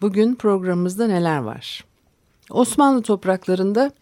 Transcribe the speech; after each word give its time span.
bugün 0.00 0.34
programımızda 0.34 1.06
neler 1.06 1.38
var? 1.38 1.84
Osmanlı 2.50 3.02
topraklarında 3.02 3.92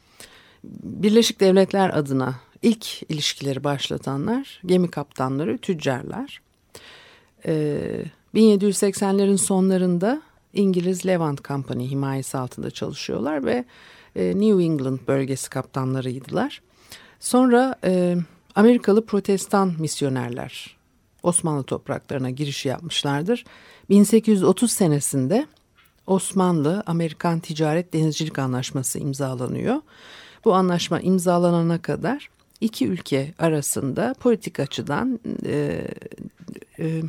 Birleşik 0.83 1.41
Devletler 1.41 1.99
adına 1.99 2.35
ilk 2.63 3.03
ilişkileri 3.03 3.65
başlatanlar 3.65 4.63
gemi 4.67 4.91
kaptanları, 4.91 5.59
tüccarlar. 5.59 6.43
Ee, 7.47 8.05
1780'lerin 8.35 9.39
sonlarında 9.39 10.23
İngiliz 10.53 11.07
Levant 11.07 11.45
Company 11.45 11.91
himayesi 11.91 12.39
altında 12.39 12.71
çalışıyorlar 12.71 13.45
ve 13.45 13.65
e, 14.17 14.27
New 14.27 14.65
England 14.65 14.99
bölgesi 15.09 15.51
kaptanlarıydılar. 15.51 16.63
Sonra 17.21 17.75
e, 17.85 18.17
Amerikalı 18.55 19.07
protestan 19.07 19.75
misyonerler 19.79 20.77
Osmanlı 21.23 21.63
topraklarına 21.63 22.31
giriş 22.31 22.67
yapmışlardır. 22.67 23.45
1830 23.91 24.73
senesinde 24.73 25.47
Osmanlı-Amerikan 26.07 27.41
Ticaret 27.41 27.93
Denizcilik 27.93 28.39
Anlaşması 28.39 28.99
imzalanıyor. 28.99 29.81
Bu 30.45 30.55
anlaşma 30.55 31.01
imzalanana 31.01 31.83
kadar 31.83 32.31
iki 32.63 32.87
ülke 32.87 33.35
arasında 33.39 34.15
politik 34.21 34.61
açıdan 34.61 35.21
e, 35.47 35.85
e, 36.79 37.03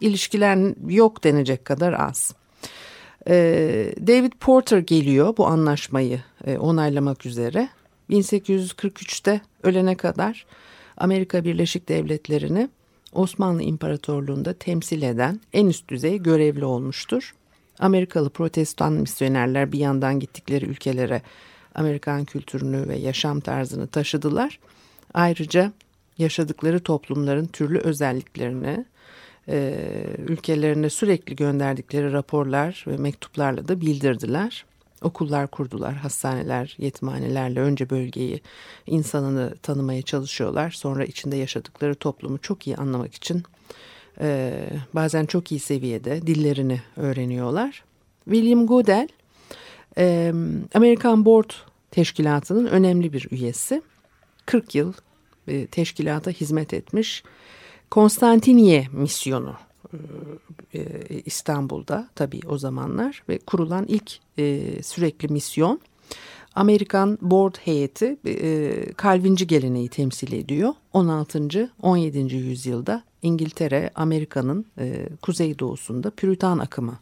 ilişkiler 0.00 0.58
yok 0.90 1.24
denecek 1.24 1.64
kadar 1.64 1.92
az. 1.92 2.34
E, 3.28 3.34
David 4.06 4.32
Porter 4.40 4.78
geliyor 4.78 5.36
bu 5.36 5.46
anlaşmayı 5.46 6.20
e, 6.46 6.58
onaylamak 6.58 7.26
üzere. 7.26 7.68
1843'te 8.10 9.40
ölene 9.62 9.96
kadar 9.96 10.46
Amerika 10.96 11.44
Birleşik 11.44 11.88
Devletleri'ni 11.88 12.68
Osmanlı 13.12 13.62
İmparatorluğu'nda 13.62 14.52
temsil 14.52 15.02
eden 15.02 15.40
en 15.52 15.66
üst 15.66 15.88
düzey 15.88 16.22
görevli 16.22 16.64
olmuştur. 16.64 17.34
Amerikalı 17.78 18.30
protestan 18.30 18.92
misyonerler 18.92 19.72
bir 19.72 19.78
yandan 19.78 20.20
gittikleri 20.20 20.64
ülkelere 20.64 21.22
Amerikan 21.74 22.24
kültürünü 22.24 22.88
ve 22.88 22.96
yaşam 22.96 23.40
tarzını 23.40 23.86
taşıdılar. 23.86 24.58
Ayrıca 25.14 25.72
yaşadıkları 26.18 26.80
toplumların 26.80 27.46
türlü 27.46 27.78
özelliklerini 27.78 28.84
e, 29.48 29.76
ülkelerine 30.18 30.90
sürekli 30.90 31.36
gönderdikleri 31.36 32.12
raporlar 32.12 32.84
ve 32.86 32.96
mektuplarla 32.96 33.68
da 33.68 33.80
bildirdiler. 33.80 34.64
Okullar 35.02 35.46
kurdular, 35.46 35.94
hastaneler, 35.94 36.76
yetimhanelerle 36.78 37.60
önce 37.60 37.90
bölgeyi, 37.90 38.40
insanını 38.86 39.54
tanımaya 39.62 40.02
çalışıyorlar. 40.02 40.70
Sonra 40.70 41.04
içinde 41.04 41.36
yaşadıkları 41.36 41.94
toplumu 41.94 42.38
çok 42.38 42.66
iyi 42.66 42.76
anlamak 42.76 43.14
için 43.14 43.42
e, 44.20 44.54
bazen 44.94 45.26
çok 45.26 45.52
iyi 45.52 45.60
seviyede 45.60 46.26
dillerini 46.26 46.80
öğreniyorlar. 46.96 47.84
William 48.24 48.66
Goodell, 48.66 49.08
e, 49.98 50.32
Amerikan 50.74 51.24
Board 51.24 51.50
Teşkilatı'nın 51.90 52.66
önemli 52.66 53.12
bir 53.12 53.28
üyesi. 53.30 53.82
40 54.46 54.74
yıl 54.74 54.92
e, 55.48 55.66
teşkilata 55.66 56.30
hizmet 56.30 56.74
etmiş. 56.74 57.22
Konstantiniye 57.90 58.86
misyonu 58.92 59.56
e, 60.74 60.80
İstanbul'da 61.24 62.08
tabii 62.14 62.40
o 62.48 62.58
zamanlar 62.58 63.22
ve 63.28 63.38
kurulan 63.38 63.84
ilk 63.88 64.18
e, 64.38 64.62
sürekli 64.82 65.28
misyon 65.28 65.80
Amerikan 66.54 67.18
Board 67.22 67.54
heyeti 67.64 68.16
e, 68.26 68.92
Kalvinci 68.92 69.46
geleneği 69.46 69.88
temsil 69.88 70.32
ediyor. 70.32 70.74
16. 70.92 71.70
17. 71.82 72.36
yüzyılda 72.36 73.02
İngiltere, 73.22 73.90
Amerika'nın 73.94 74.66
e, 74.78 75.08
kuzeydoğusunda 75.22 76.10
Püritan 76.10 76.58
akımı 76.58 76.98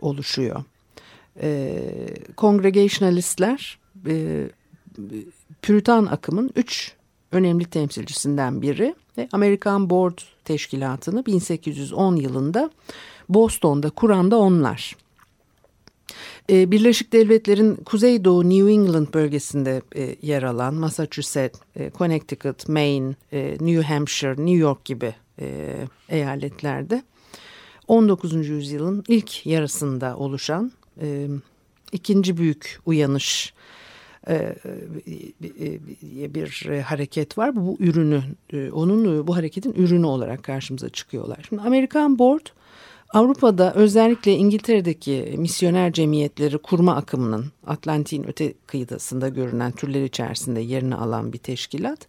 oluşuyor. 0.00 0.64
E, 1.42 1.82
Congregationalistler 2.38 3.78
e, 4.06 4.46
Püritan 5.62 6.06
akımın 6.06 6.50
üç 6.56 6.92
önemli 7.32 7.64
temsilcisinden 7.64 8.62
biri 8.62 8.94
ve 9.18 9.28
Amerikan 9.32 9.90
Board 9.90 10.18
Teşkilatı'nı 10.44 11.26
1810 11.26 12.16
yılında 12.16 12.70
Boston'da 13.28 13.90
kuran 13.90 14.30
da 14.30 14.38
onlar. 14.38 14.96
Ee, 16.50 16.70
Birleşik 16.70 17.12
Devletler'in 17.12 17.76
Kuzeydoğu 17.76 18.50
New 18.50 18.72
England 18.72 19.14
bölgesinde 19.14 19.82
e, 19.96 20.16
yer 20.22 20.42
alan 20.42 20.74
Massachusetts, 20.74 21.60
e, 21.76 21.90
Connecticut, 21.98 22.68
Maine, 22.68 23.14
e, 23.32 23.56
New 23.60 23.82
Hampshire, 23.82 24.30
New 24.30 24.56
York 24.56 24.84
gibi 24.84 25.14
eyaletlerde 26.08 27.02
19. 27.88 28.48
yüzyılın 28.48 29.04
ilk 29.08 29.46
yarısında 29.46 30.16
oluşan 30.16 30.72
ikinci 31.92 32.36
büyük 32.36 32.80
uyanış 32.86 33.54
e, 34.28 34.34
e, 34.34 36.34
bir 36.34 36.80
hareket 36.80 37.38
var. 37.38 37.56
Bu 37.56 37.76
ürünü, 37.80 38.22
e, 38.52 38.70
onun 38.70 39.26
bu 39.26 39.36
hareketin 39.36 39.72
ürünü 39.72 40.06
olarak 40.06 40.42
karşımıza 40.42 40.88
çıkıyorlar. 40.88 41.38
Şimdi 41.48 41.62
Amerikan 41.62 42.18
Board 42.18 42.46
Avrupa'da 43.14 43.74
özellikle 43.74 44.32
İngiltere'deki 44.32 45.34
misyoner 45.38 45.92
cemiyetleri 45.92 46.58
kurma 46.58 46.96
akımının 46.96 47.46
Atlantik'in 47.66 48.28
öte 48.28 48.54
kıyıdasında 48.66 49.28
görünen 49.28 49.72
türler 49.72 50.04
içerisinde 50.04 50.60
yerini 50.60 50.94
alan 50.94 51.32
bir 51.32 51.38
teşkilat. 51.38 52.08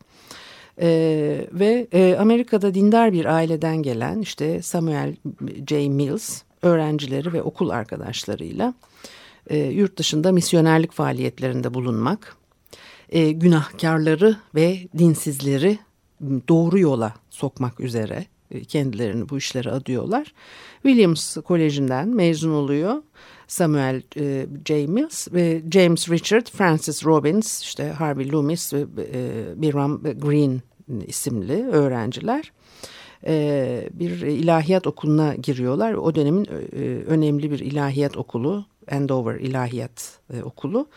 Ee, 0.81 1.47
ve 1.51 1.87
e, 1.93 2.15
Amerika'da 2.19 2.73
dindar 2.73 3.13
bir 3.13 3.25
aileden 3.25 3.83
gelen 3.83 4.19
işte 4.19 4.61
Samuel 4.61 5.15
J. 5.69 5.89
Mills 5.89 6.41
öğrencileri 6.61 7.33
ve 7.33 7.41
okul 7.41 7.69
arkadaşlarıyla 7.69 8.73
e, 9.47 9.57
yurt 9.57 9.97
dışında 9.97 10.31
misyonerlik 10.31 10.91
faaliyetlerinde 10.91 11.73
bulunmak, 11.73 12.37
e, 13.09 13.31
günahkarları 13.31 14.37
ve 14.55 14.87
dinsizleri 14.97 15.79
doğru 16.49 16.79
yola 16.79 17.13
sokmak 17.29 17.79
üzere 17.79 18.25
e, 18.51 18.63
kendilerini 18.63 19.29
bu 19.29 19.37
işlere 19.37 19.71
adıyorlar. 19.71 20.33
Williams 20.83 21.37
Koleji'nden 21.37 22.07
mezun 22.07 22.51
oluyor. 22.51 23.03
Samuel 23.47 24.01
e, 24.17 24.45
J. 24.67 24.87
Mills 24.87 25.27
ve 25.33 25.61
James 25.71 26.09
Richard, 26.09 26.47
Francis 26.47 27.05
Robbins, 27.05 27.61
işte 27.61 27.89
Harvey 27.89 28.31
Loomis 28.31 28.73
ve 28.73 28.85
e, 29.13 29.61
Biram 29.61 30.03
Green 30.03 30.61
isimli 31.07 31.67
öğrenciler 31.67 32.39
e, 32.43 32.51
bir 33.93 34.21
ilahiyat 34.21 34.87
okuluna 34.87 35.35
giriyorlar. 35.35 35.93
O 35.93 36.15
dönemin 36.15 36.45
e, 36.45 36.49
önemli 37.05 37.51
bir 37.51 37.59
ilahiyat 37.59 38.17
okulu 38.17 38.65
Andover 38.91 39.35
İlahiyat 39.35 40.19
e, 40.33 40.43
Okulu. 40.43 40.87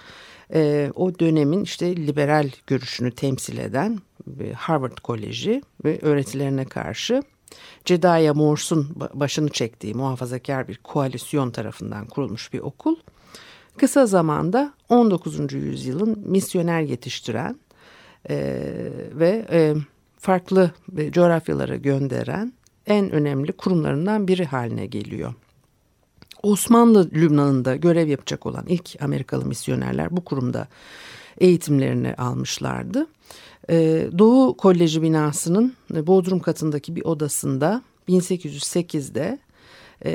E, 0.54 0.90
o 0.94 1.18
dönemin 1.18 1.62
işte 1.62 1.96
liberal 1.96 2.50
görüşünü 2.66 3.10
temsil 3.10 3.58
eden 3.58 3.98
Harvard 4.56 4.98
Koleji 4.98 5.62
ve 5.84 5.98
öğretilerine 6.02 6.64
karşı 6.64 7.22
Cedaya 7.84 8.34
Morse'un 8.34 8.88
başını 9.14 9.48
çektiği 9.48 9.94
muhafazakar 9.94 10.68
bir 10.68 10.76
koalisyon 10.76 11.50
tarafından 11.50 12.06
kurulmuş 12.06 12.52
bir 12.52 12.60
okul. 12.60 12.96
Kısa 13.76 14.06
zamanda 14.06 14.72
19. 14.88 15.52
yüzyılın 15.52 16.18
misyoner 16.26 16.80
yetiştiren 16.80 17.56
e, 18.30 18.36
ve 19.12 19.46
e, 19.50 19.74
farklı 20.24 20.70
coğrafyalara 21.10 21.76
gönderen 21.76 22.52
en 22.86 23.10
önemli 23.10 23.52
kurumlarından 23.52 24.28
biri 24.28 24.44
haline 24.44 24.86
geliyor. 24.86 25.34
Osmanlı 26.42 27.10
Lübnan'ında 27.10 27.76
görev 27.76 28.08
yapacak 28.08 28.46
olan 28.46 28.64
ilk 28.68 29.02
Amerikalı 29.02 29.44
misyonerler 29.44 30.16
bu 30.16 30.24
kurumda 30.24 30.68
eğitimlerini 31.38 32.14
almışlardı. 32.14 33.06
E, 33.70 34.08
Doğu 34.18 34.56
Koleji 34.56 35.02
binasının 35.02 35.74
Bodrum 35.90 36.40
katındaki 36.40 36.96
bir 36.96 37.04
odasında 37.04 37.82
1808'de 38.08 39.38
e, 40.04 40.12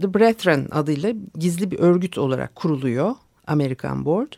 The 0.00 0.14
Brethren 0.14 0.68
adıyla 0.70 1.12
gizli 1.38 1.70
bir 1.70 1.78
örgüt 1.78 2.18
olarak 2.18 2.54
kuruluyor 2.54 3.14
Amerikan 3.46 4.04
Board. 4.04 4.32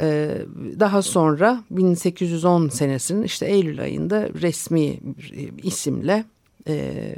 E, 0.00 0.38
daha 0.80 1.02
sonra 1.02 1.64
1810 1.70 2.68
senesinin 2.68 3.22
işte 3.22 3.46
Eylül 3.46 3.80
ayında 3.80 4.28
resmi 4.28 5.00
isimle 5.62 6.24
e, 6.68 7.14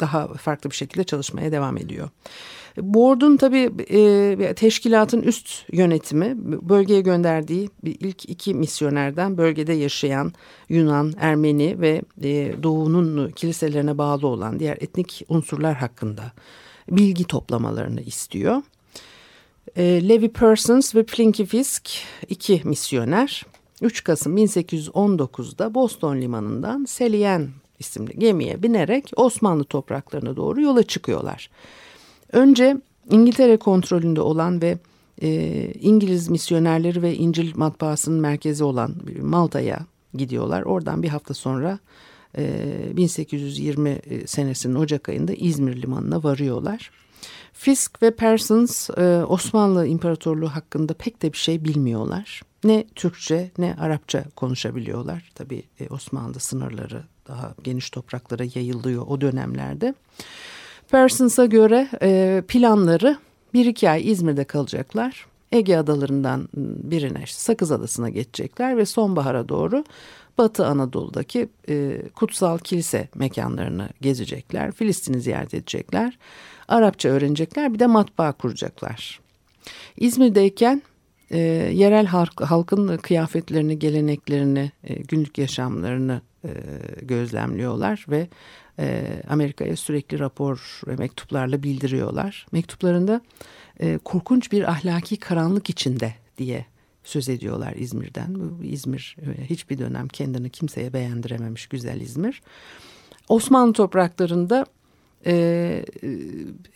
daha 0.00 0.28
farklı 0.28 0.70
bir 0.70 0.74
şekilde 0.76 1.04
çalışmaya 1.04 1.52
devam 1.52 1.76
ediyor. 1.76 2.08
Board'un 2.76 3.36
tabii 3.36 3.70
e, 3.90 4.54
teşkilatın 4.54 5.22
üst 5.22 5.72
yönetimi 5.72 6.34
bölgeye 6.68 7.00
gönderdiği 7.00 7.70
ilk 7.84 8.30
iki 8.30 8.54
misyonerden 8.54 9.38
bölgede 9.38 9.72
yaşayan 9.72 10.32
Yunan, 10.68 11.14
Ermeni 11.20 11.80
ve 11.80 12.02
e, 12.22 12.62
Doğu'nun 12.62 13.30
kiliselerine 13.30 13.98
bağlı 13.98 14.26
olan 14.26 14.58
diğer 14.58 14.76
etnik 14.80 15.24
unsurlar 15.28 15.74
hakkında 15.74 16.32
bilgi 16.90 17.24
toplamalarını 17.24 18.00
istiyor. 18.00 18.62
E, 19.76 20.08
Levi 20.08 20.28
Parsons 20.28 20.94
ve 20.94 21.02
Plinky 21.02 21.44
Fisk 21.44 21.90
iki 22.28 22.60
misyoner 22.64 23.46
3 23.82 24.04
Kasım 24.04 24.38
1819'da 24.38 25.74
Boston 25.74 26.20
limanından 26.20 26.84
Selyen 26.84 27.48
isimli 27.78 28.18
gemiye 28.18 28.62
binerek 28.62 29.10
Osmanlı 29.16 29.64
topraklarına 29.64 30.36
doğru 30.36 30.62
yola 30.62 30.82
çıkıyorlar. 30.82 31.50
Önce 32.32 32.76
İngiltere 33.10 33.56
kontrolünde 33.56 34.20
olan 34.20 34.62
ve 34.62 34.78
e, 35.22 35.28
İngiliz 35.80 36.28
misyonerleri 36.28 37.02
ve 37.02 37.14
İncil 37.14 37.56
matbaasının 37.56 38.20
merkezi 38.20 38.64
olan 38.64 38.94
Malta'ya 39.20 39.86
gidiyorlar. 40.14 40.62
Oradan 40.62 41.02
bir 41.02 41.08
hafta 41.08 41.34
sonra 41.34 41.78
e, 42.38 42.96
1820 42.96 43.98
senesinin 44.26 44.74
Ocak 44.74 45.08
ayında 45.08 45.32
İzmir 45.32 45.82
limanına 45.82 46.22
varıyorlar. 46.22 46.90
Fisk 47.52 48.02
ve 48.02 48.10
Parsons 48.10 48.90
e, 48.90 49.24
Osmanlı 49.28 49.86
İmparatorluğu 49.86 50.48
hakkında 50.48 50.94
pek 50.94 51.22
de 51.22 51.32
bir 51.32 51.38
şey 51.38 51.64
bilmiyorlar. 51.64 52.42
Ne 52.64 52.84
Türkçe 52.94 53.50
ne 53.58 53.76
Arapça 53.80 54.24
konuşabiliyorlar. 54.36 55.30
Tabii 55.34 55.62
e, 55.80 55.88
Osmanlı 55.88 56.40
sınırları 56.40 57.02
daha 57.28 57.54
geniş 57.64 57.90
topraklara 57.90 58.44
yayılıyor 58.54 59.06
o 59.08 59.20
dönemlerde. 59.20 59.94
Parsons'a 60.90 61.46
göre 61.46 61.88
e, 62.02 62.42
planları 62.48 63.18
bir 63.54 63.66
iki 63.66 63.90
ay 63.90 64.10
İzmir'de 64.10 64.44
kalacaklar. 64.44 65.26
Ege 65.52 65.76
adalarından 65.76 66.48
birine 66.54 67.24
Sakız 67.26 67.72
Adası'na 67.72 68.08
geçecekler 68.08 68.76
ve 68.76 68.86
sonbahara 68.86 69.48
doğru 69.48 69.84
Batı 70.38 70.66
Anadolu'daki 70.66 71.48
e, 71.68 72.02
kutsal 72.14 72.58
kilise 72.58 73.08
mekanlarını 73.14 73.88
gezecekler. 74.00 74.72
Filistin'i 74.72 75.20
ziyaret 75.20 75.54
edecekler. 75.54 76.18
Arapça 76.68 77.08
öğrenecekler 77.08 77.74
bir 77.74 77.78
de 77.78 77.86
matbaa 77.86 78.32
kuracaklar. 78.32 79.20
İzmir'deyken 79.96 80.82
e, 81.30 81.38
yerel 81.72 82.06
halk, 82.06 82.40
halkın 82.40 82.96
kıyafetlerini, 82.96 83.78
geleneklerini, 83.78 84.72
e, 84.84 84.94
günlük 84.94 85.38
yaşamlarını 85.38 86.20
e, 86.44 86.50
gözlemliyorlar 87.02 88.06
ve 88.08 88.28
e, 88.78 89.04
Amerika'ya 89.28 89.76
sürekli 89.76 90.18
rapor 90.18 90.80
ve 90.86 90.96
mektuplarla 90.96 91.62
bildiriyorlar. 91.62 92.46
Mektuplarında 92.52 93.20
e, 93.80 93.98
korkunç 93.98 94.52
bir 94.52 94.70
ahlaki 94.70 95.16
karanlık 95.16 95.70
içinde 95.70 96.14
diye 96.38 96.66
söz 97.04 97.28
ediyorlar 97.28 97.74
İzmir'den. 97.76 98.36
İzmir 98.62 99.16
e, 99.22 99.44
hiçbir 99.44 99.78
dönem 99.78 100.08
kendini 100.08 100.50
kimseye 100.50 100.92
beğendirememiş 100.92 101.66
güzel 101.66 102.00
İzmir. 102.00 102.42
Osmanlı 103.28 103.72
topraklarında 103.72 104.66
e, 105.26 105.84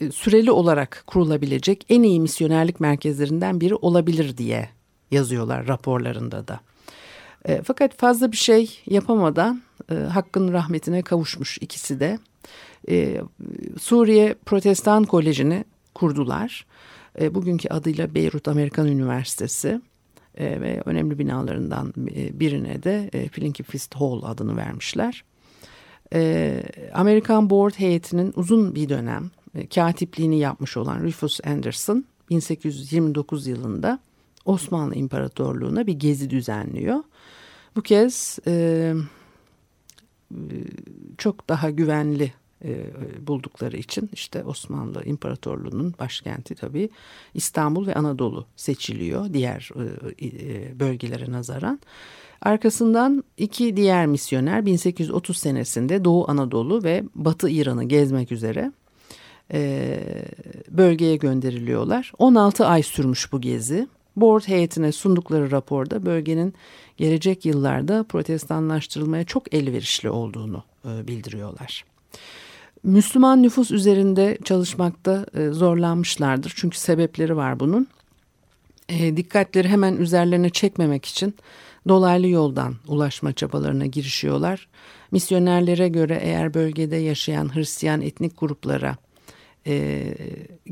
e, 0.01 0.11
süreli 0.11 0.51
olarak 0.51 1.05
kurulabilecek 1.07 1.87
en 1.89 2.03
iyi 2.03 2.21
misyonerlik 2.21 2.81
merkezlerinden 2.81 3.61
biri 3.61 3.75
olabilir 3.75 4.37
diye 4.37 4.69
yazıyorlar 5.11 5.69
raporlarında 5.69 6.49
da. 6.49 6.61
E, 7.45 7.63
fakat 7.63 7.97
fazla 7.99 8.33
bir 8.33 8.37
şey 8.37 8.81
yapamadan 8.87 9.63
e, 9.91 9.95
Hakk'ın 9.95 10.53
rahmetine 10.53 11.03
kavuşmuş 11.03 11.59
ikisi 11.61 12.01
de. 12.01 12.19
E, 12.89 13.21
Suriye 13.81 14.35
Protestan 14.47 15.05
Koleji'ni 15.05 15.65
kurdular. 15.95 16.67
E, 17.21 17.35
bugünkü 17.35 17.69
adıyla 17.69 18.15
Beyrut 18.15 18.49
Amerikan 18.49 18.87
Üniversitesi 18.87 19.81
e, 20.37 20.61
ve 20.61 20.83
önemli 20.85 21.19
binalarından 21.19 21.95
e, 22.17 22.41
birine 22.41 22.83
de 22.83 23.11
e, 23.13 23.29
Flinky 23.29 23.63
Fist 23.63 23.95
Hall 23.95 24.23
adını 24.23 24.57
vermişler. 24.57 25.25
E, 26.13 26.63
Amerikan 26.95 27.51
Board 27.51 27.75
heyetinin 27.77 28.33
uzun 28.37 28.75
bir 28.75 28.89
dönem 28.89 29.31
e, 29.55 29.67
katipliğini 29.67 30.39
yapmış 30.39 30.77
olan 30.77 31.03
Rufus 31.03 31.41
Anderson 31.47 32.05
1829 32.31 33.47
yılında 33.47 33.99
Osmanlı 34.45 34.95
İmparatorluğu'na 34.95 35.87
bir 35.87 35.93
gezi 35.93 36.31
düzenliyor. 36.31 37.03
Bu 37.77 37.83
kez 37.83 38.39
e, 38.47 38.95
çok 41.19 41.49
daha 41.49 41.71
güvenli 41.71 42.25
e, 42.25 42.46
buldukları 43.21 43.77
için 43.77 44.11
işte 44.13 44.45
Osmanlı 44.45 45.05
İmparatorluğu'nun 45.05 45.95
başkenti 45.99 46.55
tabii 46.55 46.91
İstanbul 47.35 47.87
ve 47.87 47.95
Anadolu 47.95 48.47
seçiliyor 48.57 49.33
diğer 49.33 49.71
e, 50.19 50.27
e, 50.27 50.81
bölgelere 50.81 51.33
nazaran. 51.33 51.81
Arkasından 52.43 53.25
iki 53.37 53.77
diğer 53.77 54.07
misyoner 54.07 54.67
1830 54.67 55.37
senesinde 55.37 56.05
Doğu 56.05 56.31
Anadolu 56.31 56.85
ve 56.85 57.05
Batı 57.15 57.49
İran'ı 57.49 57.85
gezmek 57.85 58.33
üzere 58.33 58.73
e, 59.53 59.99
bölgeye 60.69 61.17
gönderiliyorlar. 61.17 62.13
16 62.19 62.67
ay 62.67 62.83
sürmüş 62.83 63.33
bu 63.33 63.41
gezi. 63.41 63.89
Board 64.17 64.49
heyetine 64.49 64.93
sundukları 64.93 65.51
raporda 65.51 66.07
bölgenin 66.07 66.55
gelecek 66.97 67.45
yıllarda 67.45 68.05
protestanlaştırılmaya 68.05 69.25
çok 69.25 69.55
elverişli 69.55 70.11
olduğunu 70.11 70.63
e, 70.85 71.09
bildiriyorlar. 71.09 71.85
Müslüman 72.87 73.43
nüfus 73.43 73.71
üzerinde 73.71 74.39
çalışmakta 74.45 75.27
e, 75.35 75.49
zorlanmışlardır 75.49 76.53
çünkü 76.57 76.79
sebepleri 76.79 77.37
var 77.37 77.61
bunun. 77.61 77.87
E, 78.89 79.17
dikkatleri 79.17 79.69
hemen 79.69 79.97
üzerlerine 79.97 80.51
çekmemek 80.51 81.05
için 81.05 81.35
dolaylı 81.89 82.29
yoldan 82.29 82.75
ulaşma 82.89 83.33
çabalarına 83.33 83.87
girişiyorlar. 83.87 84.69
Misyonerlere 85.11 85.89
göre 85.89 86.19
eğer 86.23 86.55
bölgede 86.55 86.97
yaşayan 86.97 87.55
Hristiyan 87.55 88.01
etnik 88.01 88.41
gruplara 88.41 88.97
e, 89.67 90.15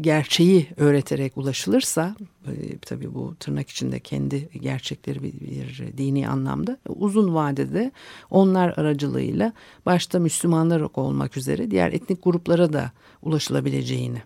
gerçeği 0.01 0.67
öğreterek 0.77 1.37
ulaşılırsa 1.37 2.17
e, 2.47 2.79
tabii 2.79 3.15
bu 3.15 3.35
tırnak 3.41 3.71
içinde 3.71 4.01
kendi 4.01 4.49
gerçekleri 4.61 5.23
bir, 5.23 5.33
bir 5.33 5.99
dini 5.99 6.29
anlamda 6.29 6.79
uzun 6.89 7.35
vadede 7.35 7.93
onlar 8.31 8.75
aracılığıyla 8.77 9.53
başta 9.87 10.19
Müslümanlar 10.19 10.83
olmak 10.95 11.37
üzere 11.37 11.71
diğer 11.71 11.93
etnik 11.93 12.25
gruplara 12.25 12.73
da 12.73 12.93
ulaşılabileceğini 13.23 14.23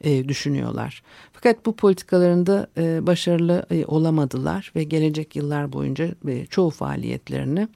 e, 0.00 0.28
düşünüyorlar. 0.28 1.02
Fakat 1.32 1.66
bu 1.66 1.76
politikalarında 1.76 2.66
e, 2.76 3.06
başarılı 3.06 3.66
e, 3.70 3.84
olamadılar 3.84 4.72
ve 4.76 4.84
gelecek 4.84 5.36
yıllar 5.36 5.72
boyunca 5.72 6.08
e, 6.28 6.46
çoğu 6.46 6.70
faaliyetlerini 6.70 7.68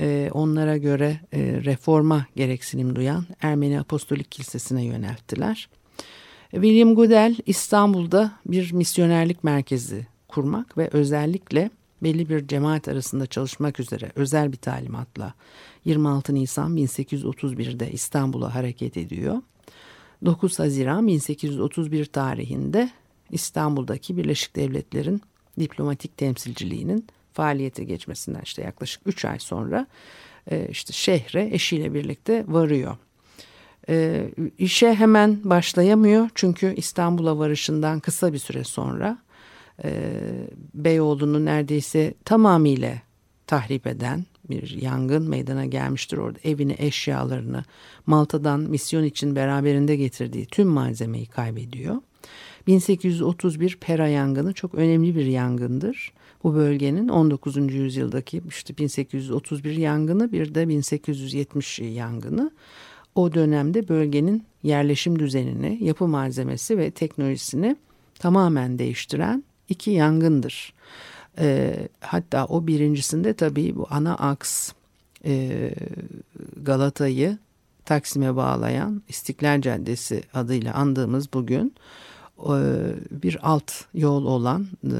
e, 0.00 0.30
onlara 0.32 0.76
göre 0.76 1.20
e, 1.32 1.38
reforma 1.64 2.26
gereksinim 2.36 2.96
duyan 2.96 3.24
Ermeni 3.42 3.80
Apostolik 3.80 4.32
Kilisesi'ne 4.32 4.84
yönelttiler. 4.84 5.68
William 6.50 6.94
Goodell 6.94 7.36
İstanbul'da 7.46 8.32
bir 8.46 8.72
misyonerlik 8.72 9.44
merkezi 9.44 10.06
kurmak 10.28 10.78
ve 10.78 10.88
özellikle 10.92 11.70
belli 12.02 12.28
bir 12.28 12.46
cemaat 12.46 12.88
arasında 12.88 13.26
çalışmak 13.26 13.80
üzere 13.80 14.12
özel 14.16 14.52
bir 14.52 14.56
talimatla 14.56 15.34
26 15.84 16.34
Nisan 16.34 16.76
1831'de 16.76 17.92
İstanbul'a 17.92 18.54
hareket 18.54 18.96
ediyor. 18.96 19.42
9 20.24 20.58
Haziran 20.58 21.06
1831 21.06 22.04
tarihinde 22.04 22.90
İstanbul'daki 23.30 24.16
Birleşik 24.16 24.56
Devletler'in 24.56 25.22
diplomatik 25.60 26.16
temsilciliğinin 26.16 27.06
faaliyete 27.38 27.84
geçmesinden 27.84 28.40
işte 28.42 28.62
yaklaşık 28.62 29.02
3 29.06 29.24
ay 29.24 29.38
sonra 29.38 29.86
e, 30.50 30.68
işte 30.70 30.92
şehre 30.92 31.48
eşiyle 31.52 31.94
birlikte 31.94 32.44
varıyor. 32.48 32.96
E, 33.88 34.26
işe 34.58 34.94
hemen 34.94 35.40
başlayamıyor 35.44 36.28
çünkü 36.34 36.74
İstanbul'a 36.76 37.38
varışından 37.38 38.00
kısa 38.00 38.32
bir 38.32 38.38
süre 38.38 38.64
sonra 38.64 39.18
e, 39.84 39.90
Beyoğlu'nu 40.74 41.44
neredeyse 41.44 42.14
tamamıyla 42.24 42.94
tahrip 43.46 43.86
eden 43.86 44.24
bir 44.50 44.82
yangın 44.82 45.28
meydana 45.28 45.66
gelmiştir 45.66 46.16
orada. 46.16 46.38
Evini, 46.44 46.76
eşyalarını, 46.78 47.64
Malta'dan 48.06 48.60
misyon 48.60 49.04
için 49.04 49.36
beraberinde 49.36 49.96
getirdiği 49.96 50.46
tüm 50.46 50.68
malzemeyi 50.68 51.26
kaybediyor. 51.26 51.96
1831 52.66 53.76
Pera 53.80 54.08
yangını 54.08 54.52
çok 54.52 54.74
önemli 54.74 55.16
bir 55.16 55.26
yangındır. 55.26 56.12
Bu 56.44 56.54
bölgenin 56.54 57.08
19. 57.08 57.56
yüzyıldaki 57.56 58.42
işte 58.48 58.76
1831 58.76 59.76
yangını 59.76 60.32
bir 60.32 60.54
de 60.54 60.68
1870 60.68 61.78
yangını 61.78 62.50
o 63.14 63.34
dönemde 63.34 63.88
bölgenin 63.88 64.44
yerleşim 64.62 65.18
düzenini, 65.18 65.78
yapı 65.84 66.08
malzemesi 66.08 66.78
ve 66.78 66.90
teknolojisini 66.90 67.76
tamamen 68.18 68.78
değiştiren 68.78 69.44
iki 69.68 69.90
yangındır. 69.90 70.74
E, 71.38 71.76
hatta 72.00 72.46
o 72.46 72.66
birincisinde 72.66 73.34
tabii 73.34 73.76
bu 73.76 73.86
ana 73.90 74.14
aks 74.14 74.72
e, 75.24 75.70
Galata'yı 76.62 77.38
Taksim'e 77.84 78.36
bağlayan 78.36 79.02
İstiklal 79.08 79.60
Caddesi 79.60 80.22
adıyla 80.34 80.74
andığımız 80.74 81.32
bugün 81.32 81.74
bir 83.10 83.38
alt 83.42 83.72
yol 83.94 84.24
olan 84.24 84.68
e, 84.84 84.98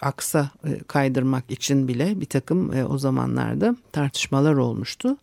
aksa 0.00 0.50
e, 0.64 0.78
kaydırmak 0.78 1.50
için 1.50 1.88
bile 1.88 2.20
bir 2.20 2.26
takım 2.26 2.70
o 2.90 2.98
zamanlarda 2.98 3.76
tartışmalar 3.92 4.54
olmuştu. 4.54 5.16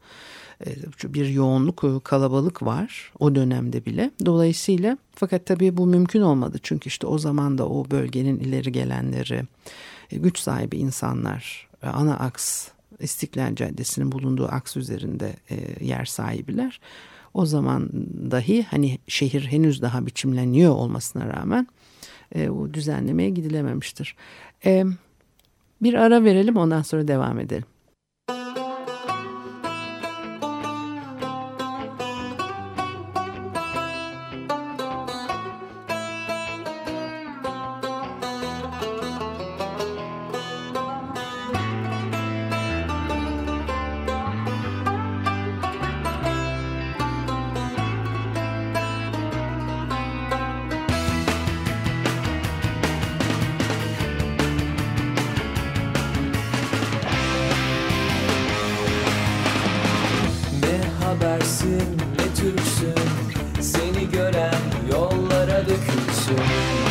Bir 1.03 1.27
yoğunluk, 1.27 2.03
kalabalık 2.03 2.63
var 2.63 3.11
o 3.19 3.35
dönemde 3.35 3.85
bile. 3.85 4.11
Dolayısıyla 4.25 4.97
fakat 5.15 5.45
tabii 5.45 5.77
bu 5.77 5.85
mümkün 5.85 6.21
olmadı. 6.21 6.57
Çünkü 6.63 6.87
işte 6.87 7.07
o 7.07 7.17
zaman 7.17 7.57
da 7.57 7.69
o 7.69 7.91
bölgenin 7.91 8.39
ileri 8.39 8.71
gelenleri, 8.71 9.43
güç 10.11 10.39
sahibi 10.39 10.77
insanlar 10.77 11.67
ana 11.81 12.17
aks 12.19 12.67
İstiklal 12.99 13.55
Caddesi'nin 13.55 14.11
bulunduğu 14.11 14.47
aks 14.47 14.77
üzerinde 14.77 15.35
e, 15.49 15.85
yer 15.85 16.05
sahibiler. 16.05 16.79
O 17.35 17.45
zaman 17.45 17.89
dahi 18.31 18.63
hani 18.63 18.99
şehir 19.07 19.41
henüz 19.47 19.81
daha 19.81 20.05
biçimleniyor 20.05 20.75
olmasına 20.75 21.27
rağmen 21.27 21.67
e, 22.35 22.49
o 22.49 22.73
düzenlemeye 22.73 23.29
gidilememiştir. 23.29 24.15
E, 24.65 24.83
bir 25.81 25.93
ara 25.93 26.23
verelim 26.23 26.57
ondan 26.57 26.81
sonra 26.81 27.07
devam 27.07 27.39
edelim. 27.39 27.65
ne 60.75 61.05
habersin 61.05 61.97
ne 62.17 62.35
Türksün? 62.35 62.95
Seni 63.61 64.11
gören 64.11 64.61
yollara 64.91 65.61
dökülsün. 65.61 66.84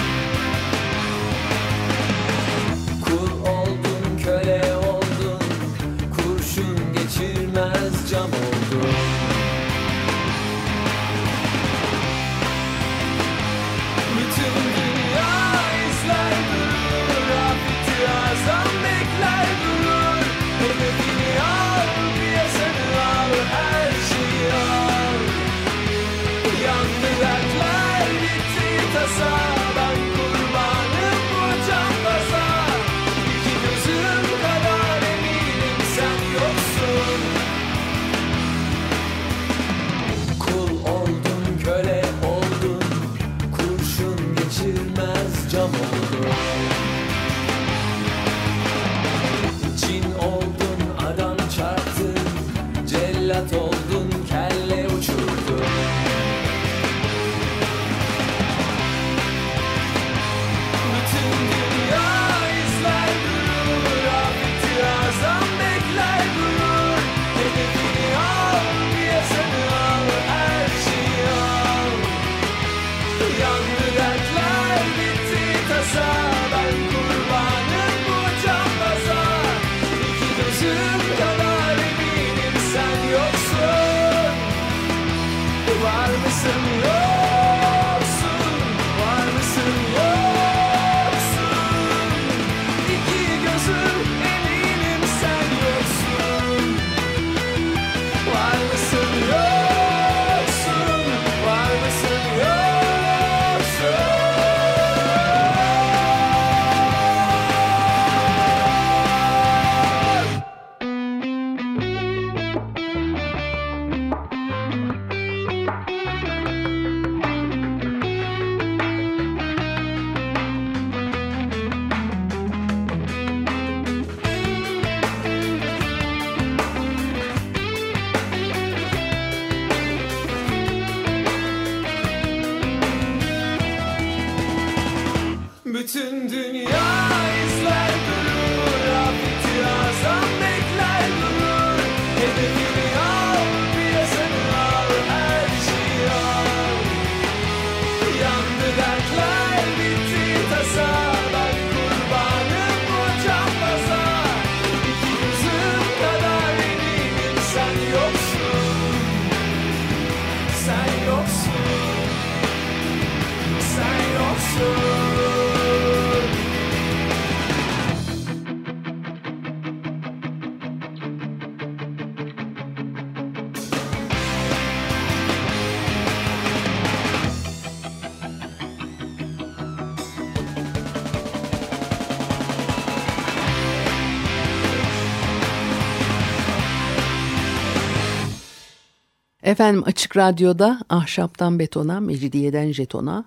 Efendim 189.54 189.82
Açık 189.87 190.16
Radyo'da 190.16 190.80
Ahşaptan 190.88 191.58
Betona, 191.58 192.00
Mecidiyeden 192.00 192.73
Jeton'a 192.73 193.25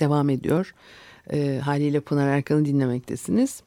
devam 0.00 0.30
ediyor. 0.30 0.74
E, 1.32 1.60
haliyle 1.64 2.00
Pınar 2.00 2.28
Erkan'ı 2.28 2.64
dinlemektesiniz. 2.64 3.62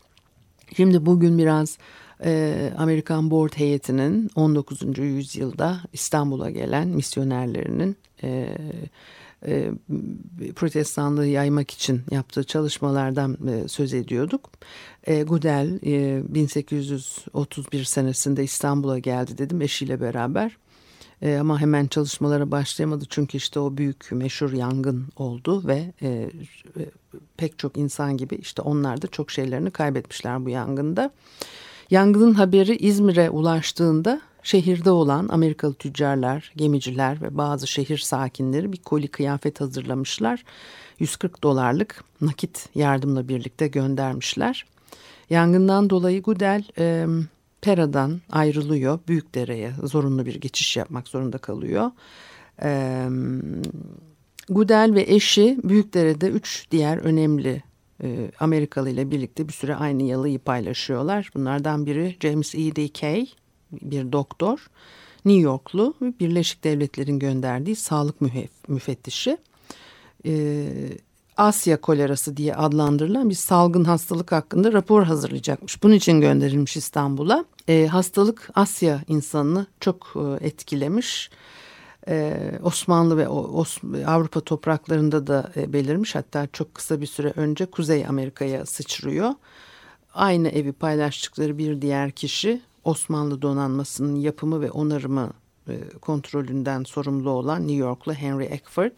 Şimdi 0.76 1.06
bugün 1.06 1.38
biraz 1.38 1.78
e, 2.24 2.74
Amerikan 2.78 3.32
Board 3.32 3.54
heyetinin 3.56 4.30
19. 4.36 4.98
yüzyılda 4.98 5.80
İstanbul'a 5.94 6.50
gelen 6.50 6.88
misyonerlerinin 6.88 7.98
e, 8.24 8.58
e, 9.46 9.72
protestanlığı 10.56 11.28
yaymak 11.28 11.72
için 11.72 12.02
yaptığı 12.12 12.44
çalışmalardan 12.44 13.38
e, 13.48 13.68
söz 13.68 13.94
ediyorduk. 13.94 14.50
E, 15.04 15.24
Gudel 15.24 15.80
e, 15.86 16.22
1831 16.36 17.84
senesinde 17.84 18.44
İstanbul'a 18.44 19.00
geldi 19.00 19.38
dedim 19.38 19.62
eşiyle 19.62 20.02
beraber. 20.02 20.58
E, 21.22 21.38
ama 21.38 21.62
hemen 21.62 21.88
çalışmalara 21.88 22.52
başlayamadı 22.52 23.06
çünkü 23.10 23.38
işte 23.38 23.60
o 23.60 23.78
büyük 23.78 24.12
meşhur 24.12 24.54
yangın 24.54 25.06
oldu 25.16 25.68
ve 25.68 25.94
e, 26.02 26.08
e, 26.08 26.30
pek 27.38 27.60
çok 27.60 27.78
insan 27.78 28.18
gibi 28.18 28.36
işte 28.36 28.62
onlar 28.62 29.02
da 29.02 29.08
çok 29.08 29.32
şeylerini 29.32 29.72
kaybetmişler 29.72 30.46
bu 30.46 30.50
yangında. 30.50 31.12
Yangının 31.90 32.34
haberi 32.34 32.76
İzmir'e 32.76 33.30
ulaştığında 33.30 34.22
şehirde 34.44 34.92
olan 34.92 35.28
Amerikalı 35.28 35.74
tüccarlar, 35.74 36.52
gemiciler 36.56 37.22
ve 37.22 37.38
bazı 37.38 37.68
şehir 37.68 37.98
sakinleri 37.98 38.72
bir 38.72 38.78
koli 38.78 39.08
kıyafet 39.08 39.62
hazırlamışlar. 39.62 40.44
140 41.00 41.44
dolarlık 41.44 42.04
nakit 42.22 42.70
yardımla 42.76 43.28
birlikte 43.28 43.68
göndermişler. 43.68 44.66
Yangından 45.30 45.90
dolayı 45.90 46.22
Gudel 46.22 46.64
e, 46.78 47.06
Pera'dan 47.62 48.22
ayrılıyor. 48.30 49.00
Büyükdere'ye 49.08 49.72
zorunlu 49.84 50.26
bir 50.26 50.36
geçiş 50.36 50.78
yapmak 50.78 51.08
zorunda 51.08 51.38
kalıyor. 51.38 51.92
E, 52.64 53.08
Gudel 54.50 54.94
ve 54.94 55.02
eşi 55.02 55.58
Büyükdere'de 55.64 56.28
üç 56.30 56.68
diğer 56.72 56.98
önemli 56.98 57.64
e, 58.04 58.32
Amerikalı 58.40 58.90
ile 58.90 59.12
birlikte 59.12 59.48
bir 59.48 59.54
süre 59.54 59.76
aynı 59.76 60.04
yalıyı 60.04 60.40
paylaşıyorlar. 60.40 61.30
Bunlardan 61.36 61.86
biri 61.86 62.16
James 62.20 62.56
E. 62.56 62.76
D. 62.76 62.88
Kay, 62.88 63.28
bir 63.72 64.12
doktor. 64.12 64.68
New 65.26 65.42
Yorklu 65.42 65.94
Birleşik 66.02 66.64
Devletler'in 66.64 67.20
gönderdiği 67.20 67.76
sağlık 67.76 68.16
müfettişi. 68.68 69.38
Asya 71.38 71.82
kolerası 71.82 72.38
diye 72.38 72.56
adlandırılan 72.56 73.30
bir 73.30 73.36
salgın 73.36 73.84
hastalık 73.84 74.32
hakkında 74.32 74.74
rapor 74.74 75.04
hazırlayacakmış. 75.04 75.84
Bunun 75.84 75.94
için 75.94 76.22
gönderilmiş 76.22 76.78
İstanbul'a. 76.78 77.46
E, 77.68 77.88
hastalık 77.88 78.50
Asya 78.56 79.02
insanını 79.08 79.66
çok 79.80 80.14
e, 80.16 80.46
etkilemiş. 80.48 81.30
E, 82.08 82.52
Osmanlı 82.64 83.18
ve 83.18 83.28
Os 83.30 83.78
Avrupa 84.08 84.40
topraklarında 84.42 85.28
da 85.28 85.52
e, 85.56 85.74
belirmiş. 85.74 86.16
Hatta 86.16 86.48
çok 86.54 86.76
kısa 86.76 87.02
bir 87.02 87.06
süre 87.06 87.34
önce 87.36 87.66
Kuzey 87.66 88.08
Amerika'ya 88.08 88.66
sıçrıyor. 88.66 89.32
Aynı 90.14 90.50
evi 90.50 90.72
paylaştıkları 90.72 91.58
bir 91.58 91.82
diğer 91.82 92.12
kişi 92.12 92.62
Osmanlı 92.84 93.42
donanmasının 93.42 94.16
yapımı 94.16 94.62
ve 94.62 94.72
onarımı 94.72 95.32
e, 95.70 95.80
kontrolünden 96.02 96.84
sorumlu 96.84 97.30
olan 97.30 97.62
New 97.62 97.76
Yorklu 97.76 98.14
Henry 98.14 98.46
Eckford. 98.46 98.98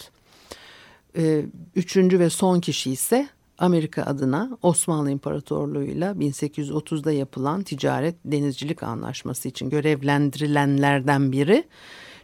E, 1.17 1.45
üçüncü 1.75 2.19
ve 2.19 2.29
son 2.29 2.59
kişi 2.59 2.91
ise 2.91 3.29
Amerika 3.57 4.03
adına 4.03 4.57
Osmanlı 4.61 5.11
İmparatorluğu'yla 5.11 6.11
1830'da 6.11 7.11
yapılan 7.11 7.63
ticaret 7.63 8.15
denizcilik 8.25 8.83
anlaşması 8.83 9.47
için 9.47 9.69
görevlendirilenlerden 9.69 11.31
biri 11.31 11.63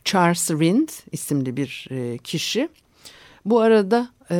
Charles 0.05 0.51
Rind 0.51 0.89
isimli 1.11 1.57
bir 1.57 1.87
e, 1.91 2.17
kişi. 2.17 2.69
Bu 3.45 3.59
arada 3.59 4.09
e, 4.31 4.35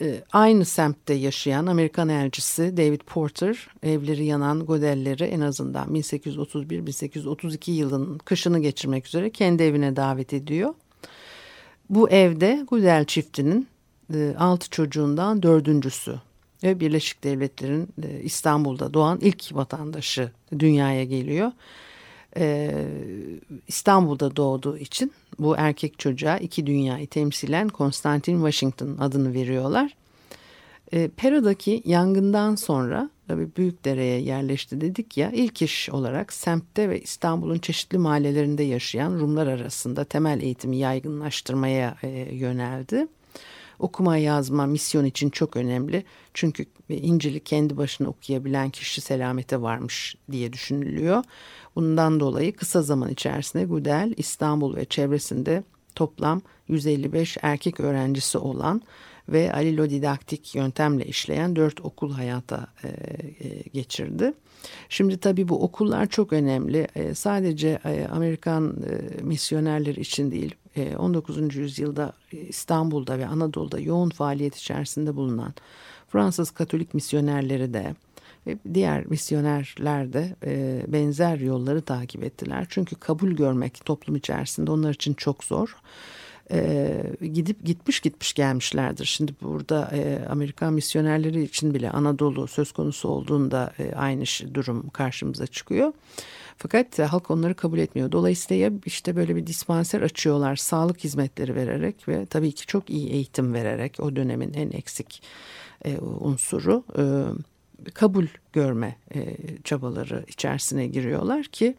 e, 0.00 0.22
aynı 0.32 0.64
semtte 0.64 1.14
yaşayan 1.14 1.66
Amerikan 1.66 2.08
elçisi 2.08 2.76
David 2.76 3.00
Porter 3.00 3.68
evleri 3.82 4.24
yanan 4.24 4.66
Godelleri 4.66 5.24
en 5.24 5.40
azından 5.40 5.94
1831-1832 5.94 7.70
yılının 7.70 8.18
kışını 8.18 8.58
geçirmek 8.58 9.06
üzere 9.06 9.30
kendi 9.30 9.62
evine 9.62 9.96
davet 9.96 10.32
ediyor. 10.32 10.74
Bu 11.90 12.10
evde 12.10 12.64
Godel 12.68 13.04
çiftinin 13.04 13.68
e, 14.14 14.34
altı 14.38 14.70
çocuğundan 14.70 15.42
dördüncüsü 15.42 16.20
ve 16.62 16.80
Birleşik 16.80 17.24
Devletler'in 17.24 17.88
e, 18.02 18.20
İstanbul'da 18.22 18.94
doğan 18.94 19.18
ilk 19.20 19.54
vatandaşı 19.54 20.30
dünyaya 20.58 21.04
geliyor. 21.04 21.52
E, 22.36 22.74
İstanbul'da 23.68 24.36
doğduğu 24.36 24.78
için 24.78 25.12
bu 25.38 25.56
erkek 25.56 25.98
çocuğa 25.98 26.38
iki 26.38 26.66
dünyayı 26.66 27.06
temsilen 27.06 27.68
Konstantin 27.68 28.36
Washington 28.36 28.96
adını 28.98 29.34
veriyorlar. 29.34 29.94
E, 30.92 31.08
Pera'daki 31.08 31.82
yangından 31.84 32.54
sonra 32.54 33.10
tabii 33.28 33.48
Büyükdere'ye 33.56 34.20
yerleşti 34.20 34.80
dedik 34.80 35.16
ya 35.16 35.30
ilk 35.30 35.62
iş 35.62 35.90
olarak 35.90 36.32
semtte 36.32 36.88
ve 36.88 37.00
İstanbul'un 37.00 37.58
çeşitli 37.58 37.98
mahallelerinde 37.98 38.62
yaşayan 38.62 39.20
Rumlar 39.20 39.46
arasında 39.46 40.04
temel 40.04 40.40
eğitimi 40.40 40.76
yaygınlaştırmaya 40.76 41.96
e, 42.02 42.08
yöneldi. 42.34 43.06
Okuma 43.80 44.16
yazma 44.16 44.66
misyon 44.66 45.04
için 45.04 45.30
çok 45.30 45.56
önemli 45.56 46.04
çünkü 46.34 46.64
İncil'i 46.88 47.40
kendi 47.40 47.76
başına 47.76 48.08
okuyabilen 48.08 48.70
kişi 48.70 49.00
selamete 49.00 49.62
varmış 49.62 50.16
diye 50.30 50.52
düşünülüyor. 50.52 51.24
Bundan 51.76 52.20
dolayı 52.20 52.56
kısa 52.56 52.82
zaman 52.82 53.10
içerisinde 53.10 53.64
Gudel 53.64 54.14
İstanbul 54.16 54.76
ve 54.76 54.84
çevresinde 54.84 55.62
toplam 55.94 56.42
155 56.68 57.36
erkek 57.42 57.80
öğrencisi 57.80 58.38
olan 58.38 58.82
ve 59.28 59.52
alilodidaktik 59.52 60.54
yöntemle 60.54 61.04
işleyen 61.04 61.56
dört 61.56 61.80
okul 61.80 62.12
hayata 62.12 62.66
e, 62.84 62.88
e, 62.88 63.62
geçirdi. 63.72 64.32
Şimdi 64.88 65.18
tabii 65.18 65.48
bu 65.48 65.62
okullar 65.62 66.06
çok 66.06 66.32
önemli. 66.32 66.88
E, 66.94 67.14
sadece 67.14 67.78
e, 67.84 68.06
Amerikan 68.12 68.76
e, 68.90 69.22
misyonerler 69.22 69.94
için 69.94 70.30
değil, 70.30 70.54
19. 70.98 71.56
yüzyılda 71.56 72.12
İstanbul'da 72.32 73.18
ve 73.18 73.26
Anadolu'da 73.26 73.80
yoğun 73.80 74.10
faaliyet 74.10 74.56
içerisinde 74.56 75.16
bulunan 75.16 75.54
Fransız 76.08 76.50
Katolik 76.50 76.94
misyonerleri 76.94 77.74
de 77.74 77.94
ve 78.46 78.56
diğer 78.74 79.06
misyonerler 79.06 80.12
de 80.12 80.36
e, 80.44 80.82
benzer 80.88 81.38
yolları 81.38 81.82
takip 81.82 82.24
ettiler. 82.24 82.66
Çünkü 82.68 82.96
kabul 82.96 83.30
görmek 83.30 83.84
toplum 83.84 84.16
içerisinde 84.16 84.70
onlar 84.70 84.94
için 84.94 85.14
çok 85.14 85.44
zor. 85.44 85.76
E, 86.52 87.02
gidip 87.32 87.64
gitmiş 87.64 88.00
gitmiş 88.00 88.32
gelmişlerdir. 88.32 89.04
Şimdi 89.04 89.34
burada 89.42 89.90
e, 89.94 90.26
Amerikan 90.28 90.72
misyonerleri 90.72 91.42
için 91.42 91.74
bile 91.74 91.90
Anadolu 91.90 92.46
söz 92.46 92.72
konusu 92.72 93.08
olduğunda 93.08 93.72
e, 93.78 93.92
aynı 93.94 94.24
durum 94.54 94.88
karşımıza 94.88 95.46
çıkıyor. 95.46 95.92
Fakat 96.62 96.98
halk 96.98 97.30
onları 97.30 97.54
kabul 97.54 97.78
etmiyor. 97.78 98.12
Dolayısıyla 98.12 98.70
işte 98.86 99.16
böyle 99.16 99.36
bir 99.36 99.46
dispanser 99.46 100.00
açıyorlar 100.00 100.56
sağlık 100.56 101.04
hizmetleri 101.04 101.54
vererek 101.54 102.08
ve 102.08 102.26
tabii 102.26 102.52
ki 102.52 102.66
çok 102.66 102.90
iyi 102.90 103.08
eğitim 103.08 103.54
vererek 103.54 103.96
o 104.00 104.16
dönemin 104.16 104.52
en 104.54 104.70
eksik 104.70 105.22
e, 105.84 105.98
unsuru 105.98 106.84
e, 106.98 107.04
kabul 107.94 108.26
görme 108.52 108.96
e, 109.14 109.36
çabaları 109.64 110.24
içerisine 110.28 110.86
giriyorlar 110.86 111.44
ki 111.44 111.76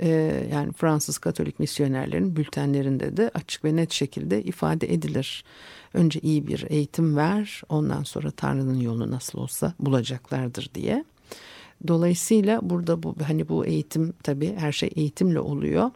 e, 0.00 0.08
yani 0.52 0.72
Fransız 0.72 1.18
Katolik 1.18 1.60
misyonerlerin 1.60 2.36
bültenlerinde 2.36 3.16
de 3.16 3.30
açık 3.34 3.64
ve 3.64 3.76
net 3.76 3.92
şekilde 3.92 4.42
ifade 4.42 4.94
edilir. 4.94 5.44
Önce 5.94 6.20
iyi 6.20 6.46
bir 6.46 6.66
eğitim 6.68 7.16
ver 7.16 7.62
ondan 7.68 8.02
sonra 8.02 8.30
Tanrı'nın 8.30 8.80
yolunu 8.80 9.10
nasıl 9.10 9.38
olsa 9.38 9.74
bulacaklardır 9.80 10.70
diye. 10.74 11.04
Dolayısıyla 11.88 12.70
burada 12.70 13.02
bu 13.02 13.14
hani 13.26 13.48
bu 13.48 13.66
eğitim 13.66 14.14
tabii 14.22 14.54
her 14.54 14.72
şey 14.72 14.90
eğitimle 14.96 15.40
oluyor. 15.40 15.90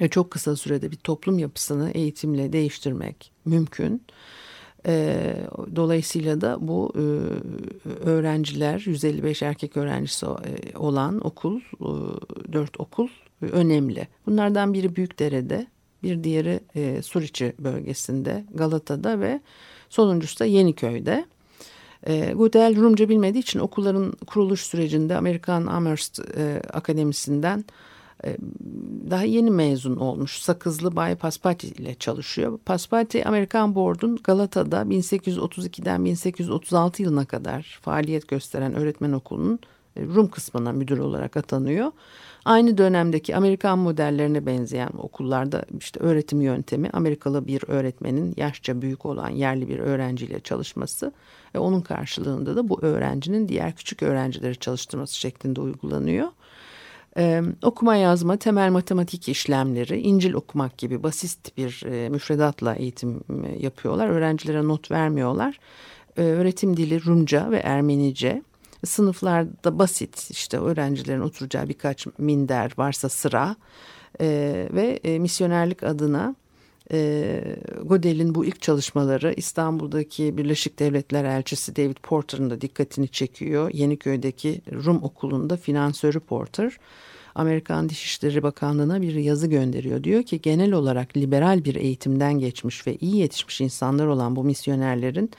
Ve 0.00 0.08
çok 0.08 0.30
kısa 0.30 0.56
sürede 0.56 0.90
bir 0.90 0.96
toplum 0.96 1.38
yapısını 1.38 1.90
eğitimle 1.90 2.52
değiştirmek 2.52 3.32
mümkün. 3.44 4.02
E, 4.86 5.36
dolayısıyla 5.76 6.40
da 6.40 6.68
bu 6.68 6.92
e, 6.94 7.02
öğrenciler 8.08 8.82
155 8.86 9.42
erkek 9.42 9.76
öğrencisi 9.76 10.26
e, 10.26 10.78
olan 10.78 11.26
okul, 11.26 11.60
e, 11.60 12.52
4 12.52 12.80
okul 12.80 13.08
e, 13.42 13.46
önemli. 13.46 14.08
Bunlardan 14.26 14.74
biri 14.74 14.96
Büyükdere'de, 14.96 15.66
bir 16.02 16.24
diğeri 16.24 16.60
e, 16.74 17.02
Suriçi 17.02 17.52
bölgesinde, 17.58 18.44
Galata'da 18.54 19.20
ve 19.20 19.40
sonuncusu 19.88 20.40
da 20.40 20.44
Yeniköy'de. 20.44 21.24
E, 22.06 22.32
Gudel 22.32 22.76
Rumca 22.76 23.08
bilmediği 23.08 23.38
için 23.38 23.58
okulların 23.58 24.12
kuruluş 24.26 24.60
sürecinde 24.60 25.16
Amerikan 25.16 25.66
Amherst 25.66 26.20
e, 26.36 26.62
Akademisi'nden 26.72 27.64
e, 28.24 28.36
daha 29.10 29.24
yeni 29.24 29.50
mezun 29.50 29.96
olmuş 29.96 30.38
Sakızlı 30.38 30.96
Bay 30.96 31.14
Paspati 31.14 31.66
ile 31.66 31.94
çalışıyor. 31.94 32.58
Paspati 32.58 33.24
Amerikan 33.24 33.74
Board'un 33.74 34.18
Galata'da 34.24 34.82
1832'den 34.82 36.04
1836 36.04 37.02
yılına 37.02 37.24
kadar 37.24 37.78
faaliyet 37.82 38.28
gösteren 38.28 38.74
öğretmen 38.74 39.12
okulunun 39.12 39.58
e, 39.96 40.04
Rum 40.04 40.28
kısmına 40.28 40.72
müdür 40.72 40.98
olarak 40.98 41.36
atanıyor. 41.36 41.92
Aynı 42.44 42.78
dönemdeki 42.78 43.36
Amerikan 43.36 43.78
modellerine 43.78 44.46
benzeyen 44.46 44.90
okullarda 44.98 45.64
işte 45.78 46.00
öğretim 46.00 46.40
yöntemi 46.40 46.90
Amerikalı 46.92 47.46
bir 47.46 47.62
öğretmenin 47.68 48.34
yaşça 48.36 48.82
büyük 48.82 49.06
olan 49.06 49.30
yerli 49.30 49.68
bir 49.68 49.78
öğrenciyle 49.78 50.40
çalışması 50.40 51.12
ve 51.54 51.58
onun 51.58 51.80
karşılığında 51.80 52.56
da 52.56 52.68
bu 52.68 52.82
öğrencinin 52.82 53.48
diğer 53.48 53.76
küçük 53.76 54.02
öğrencileri 54.02 54.56
çalıştırması 54.56 55.16
şeklinde 55.16 55.60
uygulanıyor. 55.60 56.28
Ee, 57.16 57.42
okuma 57.62 57.96
yazma, 57.96 58.36
temel 58.36 58.70
matematik 58.70 59.28
işlemleri, 59.28 60.00
İncil 60.00 60.34
okumak 60.34 60.78
gibi 60.78 61.02
basit 61.02 61.56
bir 61.56 61.82
e, 61.86 62.08
müfredatla 62.08 62.74
eğitim 62.74 63.20
yapıyorlar. 63.58 64.08
Öğrencilere 64.08 64.68
not 64.68 64.90
vermiyorlar. 64.90 65.58
Öğretim 66.16 66.76
dili 66.76 67.04
Rumca 67.04 67.50
ve 67.50 67.56
Ermenice. 67.56 68.42
Sınıflarda 68.84 69.78
basit 69.78 70.30
işte 70.30 70.58
öğrencilerin 70.58 71.20
oturacağı 71.20 71.68
birkaç 71.68 72.06
minder 72.18 72.72
varsa 72.76 73.08
sıra 73.08 73.56
e, 74.20 74.26
ve 74.72 75.00
e, 75.04 75.18
misyonerlik 75.18 75.82
adına 75.82 76.34
e, 76.92 77.42
Godel'in 77.84 78.34
bu 78.34 78.44
ilk 78.44 78.62
çalışmaları 78.62 79.34
İstanbul'daki 79.36 80.36
Birleşik 80.36 80.78
Devletler 80.78 81.24
Elçisi 81.24 81.76
David 81.76 81.96
Porter'ın 82.02 82.50
da 82.50 82.60
dikkatini 82.60 83.08
çekiyor. 83.08 83.70
Yeniköy'deki 83.74 84.60
Rum 84.72 85.02
okulunda 85.02 85.56
finansörü 85.56 86.20
Porter 86.20 86.76
Amerikan 87.34 87.88
Dışişleri 87.88 88.42
Bakanlığı'na 88.42 89.02
bir 89.02 89.14
yazı 89.14 89.46
gönderiyor. 89.46 90.04
Diyor 90.04 90.22
ki 90.22 90.40
genel 90.40 90.72
olarak 90.72 91.16
liberal 91.16 91.64
bir 91.64 91.74
eğitimden 91.74 92.38
geçmiş 92.38 92.86
ve 92.86 92.96
iyi 92.96 93.16
yetişmiş 93.16 93.60
insanlar 93.60 94.06
olan 94.06 94.36
bu 94.36 94.44
misyonerlerin 94.44 95.30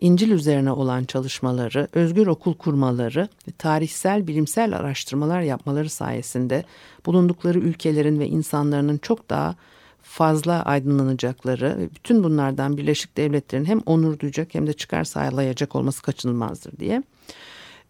İncil 0.00 0.30
üzerine 0.30 0.72
olan 0.72 1.04
çalışmaları, 1.04 1.88
özgür 1.92 2.26
okul 2.26 2.54
kurmaları, 2.54 3.28
tarihsel 3.58 4.26
bilimsel 4.26 4.76
araştırmalar 4.76 5.40
yapmaları 5.40 5.90
sayesinde 5.90 6.64
bulundukları 7.06 7.58
ülkelerin 7.58 8.18
ve 8.18 8.28
insanların 8.28 8.98
çok 8.98 9.30
daha 9.30 9.54
fazla 10.02 10.62
aydınlanacakları 10.62 11.78
ve 11.78 11.90
bütün 11.94 12.24
bunlardan 12.24 12.76
Birleşik 12.76 13.16
Devletler'in 13.16 13.64
hem 13.64 13.80
onur 13.86 14.18
duyacak 14.18 14.54
hem 14.54 14.66
de 14.66 14.72
çıkar 14.72 15.04
sağlayacak 15.04 15.76
olması 15.76 16.02
kaçınılmazdır 16.02 16.78
diye. 16.78 17.02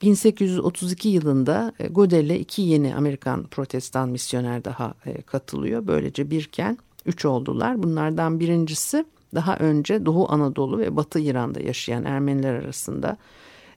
1832 0.03 1.09
yılında 1.09 1.73
e, 1.79 1.89
Godel'e 1.89 2.39
iki 2.39 2.63
yeni 2.63 2.95
Amerikan 2.95 3.47
protestan 3.47 4.09
misyoner 4.09 4.65
daha 4.65 4.95
e, 5.07 5.23
katılıyor. 5.23 5.87
Böylece 5.87 6.31
birken 6.31 6.79
üç 7.07 7.25
oldular. 7.25 7.83
Bunlardan 7.83 8.41
birincisi 8.41 9.05
daha 9.35 9.57
önce 9.57 10.07
Doğu 10.07 10.33
Anadolu 10.33 10.79
ve 10.79 10.97
Batı 10.97 11.21
İran'da 11.21 11.61
yaşayan 11.61 12.05
Ermeniler 12.05 12.55
arasında 12.55 13.17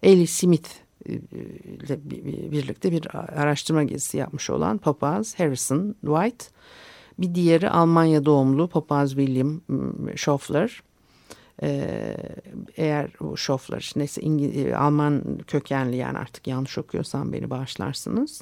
Eli 0.03 0.27
Smith 0.27 0.69
e, 1.09 1.13
ile 1.13 1.99
birlikte 2.51 2.91
bir 2.91 3.15
araştırma 3.15 3.83
gezisi 3.83 4.17
yapmış 4.17 4.49
olan 4.49 4.77
papaz 4.77 5.39
Harrison 5.39 5.95
White. 6.01 6.45
Bir 7.19 7.35
diğeri 7.35 7.69
Almanya 7.69 8.25
doğumlu 8.25 8.67
papaz 8.67 9.09
William 9.09 9.61
Schoffler. 10.15 10.83
Ee, 11.61 12.17
eğer 12.77 13.09
bu 13.19 13.37
Schoffler 13.37 13.91
neyse 13.95 14.21
İngiliz, 14.21 14.65
e, 14.65 14.77
Alman 14.77 15.39
kökenli 15.47 15.95
yani 15.95 16.17
artık 16.17 16.47
yanlış 16.47 16.77
okuyorsam 16.77 17.33
beni 17.33 17.49
bağışlarsınız. 17.49 18.41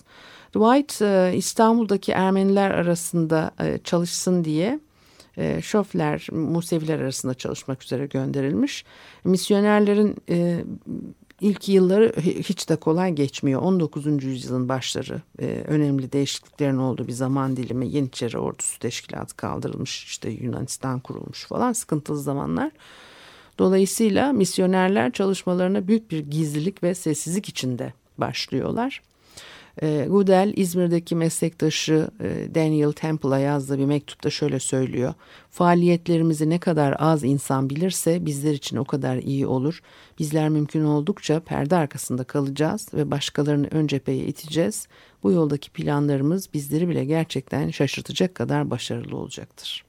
Dwight 0.55 1.01
e, 1.01 1.33
İstanbul'daki 1.35 2.11
Ermeniler 2.11 2.71
arasında 2.71 3.51
e, 3.59 3.79
çalışsın 3.83 4.43
diye 4.43 4.79
e, 5.37 5.61
Schoffler 5.61 6.27
Museviler 6.31 6.99
arasında 6.99 7.33
çalışmak 7.33 7.83
üzere 7.83 8.05
gönderilmiş. 8.05 8.85
Misyonerlerin 9.23 10.15
ilk 11.41 11.69
yılları 11.69 12.13
hiç 12.21 12.69
de 12.69 12.75
kolay 12.75 13.11
geçmiyor. 13.11 13.61
19. 13.61 14.23
yüzyılın 14.23 14.69
başları 14.69 15.21
e, 15.39 15.45
önemli 15.45 16.11
değişikliklerin 16.11 16.77
olduğu 16.77 17.07
bir 17.07 17.13
zaman 17.13 17.57
dilimi 17.57 17.89
Yeniçeri 17.89 18.37
Ordusu 18.37 18.79
Teşkilatı 18.79 19.35
kaldırılmış 19.35 20.03
işte 20.05 20.29
Yunanistan 20.29 20.99
kurulmuş 20.99 21.45
falan 21.45 21.73
sıkıntılı 21.73 22.19
zamanlar. 22.19 22.71
Dolayısıyla 23.59 24.33
misyonerler 24.33 25.11
çalışmalarına 25.11 25.87
büyük 25.87 26.11
bir 26.11 26.19
gizlilik 26.19 26.83
ve 26.83 26.95
sessizlik 26.95 27.49
içinde 27.49 27.93
başlıyorlar. 28.17 29.01
E, 29.81 30.05
Goodell 30.09 30.53
İzmir'deki 30.55 31.15
meslektaşı 31.15 32.07
e, 32.19 32.55
Daniel 32.55 32.91
Temple'a 32.91 33.39
yazdığı 33.39 33.79
bir 33.79 33.85
mektupta 33.85 34.29
şöyle 34.29 34.59
söylüyor. 34.59 35.13
Faaliyetlerimizi 35.49 36.49
ne 36.49 36.59
kadar 36.59 36.95
az 36.99 37.23
insan 37.23 37.69
bilirse 37.69 38.25
bizler 38.25 38.53
için 38.53 38.77
o 38.77 38.85
kadar 38.85 39.17
iyi 39.17 39.47
olur. 39.47 39.81
Bizler 40.19 40.49
mümkün 40.49 40.83
oldukça 40.83 41.39
perde 41.39 41.75
arkasında 41.75 42.23
kalacağız 42.23 42.87
ve 42.93 43.11
başkalarını 43.11 43.67
ön 43.71 43.87
cepheye 43.87 44.25
iteceğiz. 44.25 44.87
Bu 45.23 45.31
yoldaki 45.31 45.71
planlarımız 45.71 46.53
bizleri 46.53 46.89
bile 46.89 47.05
gerçekten 47.05 47.69
şaşırtacak 47.69 48.35
kadar 48.35 48.69
başarılı 48.69 49.17
olacaktır. 49.17 49.85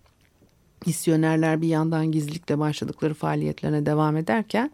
Misyonerler 0.87 1.63
bir 1.63 1.69
yandan 1.69 2.13
gizlilikle 2.13 2.59
başladıkları 2.59 3.15
faaliyetlerine 3.15 3.87
devam 3.87 4.17
ederken 4.17 4.71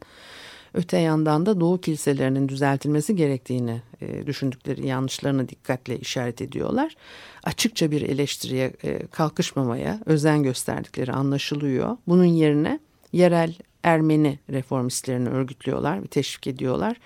öte 0.74 0.98
yandan 0.98 1.46
da 1.46 1.60
Doğu 1.60 1.80
kiliselerinin 1.80 2.48
düzeltilmesi 2.48 3.16
gerektiğini 3.16 3.82
e, 4.00 4.26
düşündükleri 4.26 4.86
yanlışlarını 4.86 5.48
dikkatle 5.48 5.98
işaret 5.98 6.42
ediyorlar. 6.42 6.96
Açıkça 7.44 7.90
bir 7.90 8.02
eleştiriye 8.02 8.72
e, 8.84 9.06
kalkışmamaya 9.06 10.00
özen 10.06 10.42
gösterdikleri 10.42 11.12
anlaşılıyor. 11.12 11.96
Bunun 12.06 12.24
yerine 12.24 12.80
yerel 13.12 13.54
Ermeni 13.82 14.38
reformistlerini 14.50 15.28
örgütlüyorlar 15.28 16.02
ve 16.02 16.06
teşvik 16.06 16.46
ediyorlar. 16.46 16.96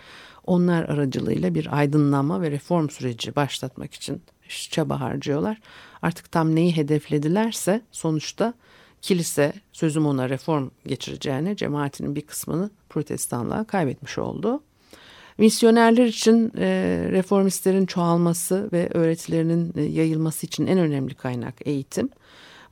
Onlar 0.46 0.84
aracılığıyla 0.84 1.54
bir 1.54 1.78
aydınlanma 1.78 2.42
ve 2.42 2.50
reform 2.50 2.88
süreci 2.88 3.36
başlatmak 3.36 3.94
için 3.94 4.22
çaba 4.70 5.00
harcıyorlar. 5.00 5.60
Artık 6.02 6.32
tam 6.32 6.54
neyi 6.54 6.76
hedefledilerse 6.76 7.80
sonuçta 7.92 8.54
kilise 9.02 9.52
sözüm 9.72 10.06
ona 10.06 10.28
reform 10.28 10.68
geçireceğine 10.86 11.56
cemaatinin 11.56 12.16
bir 12.16 12.22
kısmını 12.22 12.70
protestanlığa 12.88 13.64
kaybetmiş 13.64 14.18
oldu. 14.18 14.62
Misyonerler 15.38 16.06
için 16.06 16.52
e, 16.58 16.66
reformistlerin 17.10 17.86
çoğalması 17.86 18.68
ve 18.72 18.88
öğretilerinin 18.94 19.72
e, 19.76 19.82
yayılması 19.82 20.46
için 20.46 20.66
en 20.66 20.78
önemli 20.78 21.14
kaynak 21.14 21.54
eğitim. 21.66 22.08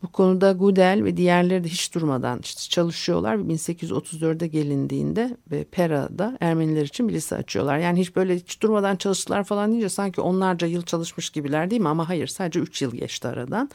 Bu 0.03 0.13
konuda 0.13 0.53
Gudel 0.53 1.05
ve 1.05 1.17
diğerleri 1.17 1.65
de 1.65 1.69
hiç 1.69 1.95
durmadan 1.95 2.41
işte 2.43 2.71
çalışıyorlar. 2.71 3.35
1834'de 3.37 4.47
gelindiğinde 4.47 5.37
ve 5.51 5.65
Pera'da 5.65 6.39
Ermeniler 6.41 6.85
için 6.85 7.09
bir 7.09 7.15
lise 7.15 7.37
açıyorlar. 7.37 7.79
Yani 7.79 8.01
hiç 8.01 8.17
böyle 8.17 8.37
hiç 8.37 8.63
durmadan 8.63 8.97
çalıştılar 8.97 9.45
falan 9.45 9.71
deyince 9.71 9.89
sanki 9.89 10.21
onlarca 10.21 10.67
yıl 10.67 10.83
çalışmış 10.83 11.31
gibiler 11.31 11.71
değil 11.71 11.83
mi? 11.83 11.89
Ama 11.89 12.09
hayır 12.09 12.27
sadece 12.27 12.61
3 12.61 12.83
yıl 12.83 12.93
geçti 12.93 13.29
aradan 13.29 13.71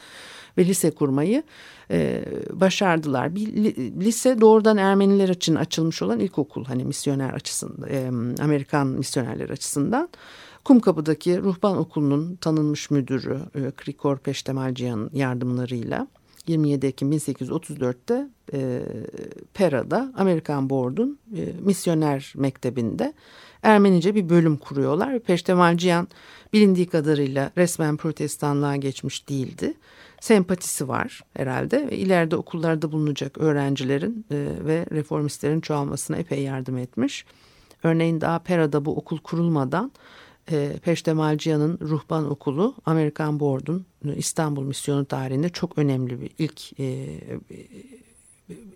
ve 0.57 0.65
lise 0.65 0.91
kurmayı 0.91 1.43
e, 1.91 2.25
başardılar. 2.51 3.35
Bir 3.35 3.47
lise 4.05 4.41
doğrudan 4.41 4.77
Ermeniler 4.77 5.29
için 5.29 5.55
açılmış 5.55 6.01
olan 6.01 6.19
ilkokul 6.19 6.65
hani 6.65 6.85
misyoner 6.85 7.29
açısından 7.29 7.89
e, 7.89 8.07
Amerikan 8.43 8.87
misyonerler 8.87 9.49
açısından. 9.49 10.09
Kumkapı'daki 10.65 11.41
ruhban 11.41 11.77
okulunun 11.77 12.35
tanınmış 12.35 12.91
müdürü 12.91 13.39
e, 13.55 13.71
Krikor 13.71 14.17
Peştemalciyan'ın 14.17 15.09
yardımlarıyla 15.13 16.07
27 16.47 16.85
Ekim 16.85 17.11
1834'te 17.11 18.27
e, 18.53 18.81
Pera'da 19.53 20.13
Amerikan 20.17 20.69
Board'un 20.69 21.19
e, 21.37 21.53
misyoner 21.61 22.33
mektebinde 22.35 23.13
Ermenice 23.63 24.15
bir 24.15 24.29
bölüm 24.29 24.57
kuruyorlar. 24.57 25.19
Peştemalciyan 25.19 26.07
bilindiği 26.53 26.87
kadarıyla 26.87 27.51
resmen 27.57 27.97
protestanlığa 27.97 28.75
geçmiş 28.75 29.29
değildi 29.29 29.73
sempatisi 30.21 30.87
var 30.87 31.21
herhalde. 31.33 31.87
Ve 31.91 31.97
ileride 31.97 32.35
okullarda 32.35 32.91
bulunacak 32.91 33.37
öğrencilerin 33.37 34.25
e, 34.31 34.35
ve 34.65 34.85
reformistlerin 34.91 35.61
çoğalmasına 35.61 36.17
epey 36.17 36.43
yardım 36.43 36.77
etmiş. 36.77 37.25
Örneğin 37.83 38.21
daha 38.21 38.39
Pera'da 38.39 38.85
bu 38.85 38.97
okul 38.97 39.17
kurulmadan 39.17 39.91
e, 40.51 40.79
Peştemalciyan'ın 40.83 41.79
ruhban 41.81 42.31
okulu 42.31 42.75
Amerikan 42.85 43.39
Board'un 43.39 43.85
e, 44.05 44.15
İstanbul 44.15 44.63
misyonu 44.63 45.05
tarihinde 45.05 45.49
çok 45.49 45.77
önemli 45.77 46.21
bir 46.21 46.31
ilk 46.37 46.79
e, 46.79 47.19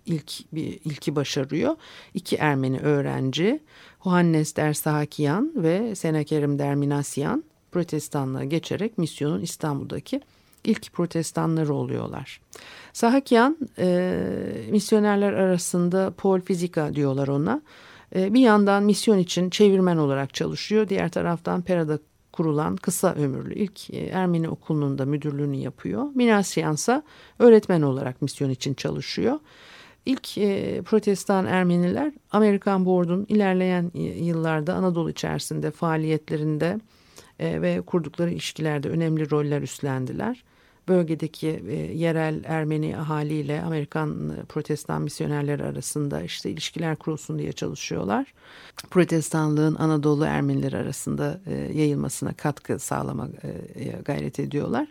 ilk 0.06 0.32
bir 0.52 0.80
ilki 0.84 1.16
başarıyor. 1.16 1.76
İki 2.14 2.36
Ermeni 2.36 2.78
öğrenci 2.78 3.60
Johannes 4.04 4.56
der 4.56 4.72
Sahakiyan 4.72 5.52
ve 5.56 5.94
Senakerim 5.94 6.58
der 6.58 6.74
Minasyan 6.74 7.44
protestanlığa 7.72 8.44
geçerek 8.44 8.98
misyonun 8.98 9.40
İstanbul'daki 9.40 10.20
ilk 10.64 10.92
protestanları 10.92 11.74
oluyorlar. 11.74 12.40
Sahakyan 12.92 13.56
e, 13.78 14.20
misyonerler 14.70 15.32
arasında 15.32 16.12
Paul 16.16 16.40
Fizika 16.40 16.94
diyorlar 16.94 17.28
ona. 17.28 17.62
E, 18.16 18.34
bir 18.34 18.40
yandan 18.40 18.82
misyon 18.82 19.18
için 19.18 19.50
çevirmen 19.50 19.96
olarak 19.96 20.34
çalışıyor. 20.34 20.88
Diğer 20.88 21.08
taraftan 21.08 21.62
Pera'da 21.62 21.98
kurulan 22.32 22.76
kısa 22.76 23.14
ömürlü 23.14 23.54
ilk 23.54 23.90
e, 23.90 23.98
Ermeni 23.98 24.48
okulunun 24.48 24.98
da 24.98 25.04
müdürlüğünü 25.04 25.56
yapıyor. 25.56 26.04
Minasyansa 26.14 27.02
öğretmen 27.38 27.82
olarak 27.82 28.22
misyon 28.22 28.50
için 28.50 28.74
çalışıyor. 28.74 29.38
İlk 30.06 30.38
e, 30.38 30.82
protestan 30.82 31.46
Ermeniler 31.46 32.12
Amerikan 32.30 32.86
Board'un 32.86 33.26
ilerleyen 33.28 33.90
yıllarda 33.94 34.74
Anadolu 34.74 35.10
içerisinde 35.10 35.70
faaliyetlerinde 35.70 36.80
e, 37.38 37.62
ve 37.62 37.80
kurdukları 37.80 38.30
ilişkilerde 38.30 38.88
önemli 38.88 39.30
roller 39.30 39.62
üstlendiler. 39.62 40.44
Bölgedeki 40.88 41.62
e, 41.68 41.74
yerel 41.74 42.44
Ermeni 42.44 42.96
ahaliyle 42.96 43.62
Amerikan 43.62 44.30
e, 44.30 44.44
protestan 44.44 45.02
misyonerleri 45.02 45.64
arasında 45.64 46.22
işte 46.22 46.50
ilişkiler 46.50 46.96
kurulsun 46.96 47.38
diye 47.38 47.52
çalışıyorlar. 47.52 48.34
Protestanlığın 48.90 49.74
Anadolu 49.74 50.24
Ermenileri 50.24 50.76
arasında 50.76 51.40
e, 51.46 51.54
yayılmasına 51.54 52.32
katkı 52.32 52.78
sağlamaya 52.78 54.00
gayret 54.04 54.40
ediyorlar. 54.40 54.88